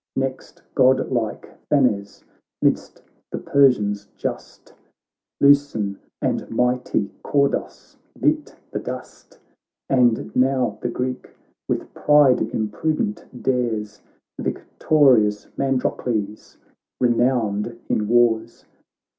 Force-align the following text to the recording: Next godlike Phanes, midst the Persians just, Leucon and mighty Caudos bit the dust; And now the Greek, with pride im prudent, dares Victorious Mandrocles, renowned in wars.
Next 0.15 0.63
godlike 0.73 1.47
Phanes, 1.69 2.23
midst 2.59 3.03
the 3.29 3.37
Persians 3.37 4.07
just, 4.17 4.73
Leucon 5.39 5.99
and 6.23 6.49
mighty 6.49 7.11
Caudos 7.23 7.97
bit 8.19 8.55
the 8.71 8.79
dust; 8.79 9.37
And 9.91 10.35
now 10.35 10.79
the 10.81 10.89
Greek, 10.89 11.29
with 11.69 11.93
pride 11.93 12.41
im 12.51 12.69
prudent, 12.69 13.25
dares 13.43 14.01
Victorious 14.39 15.45
Mandrocles, 15.55 16.57
renowned 16.99 17.77
in 17.87 18.07
wars. 18.07 18.65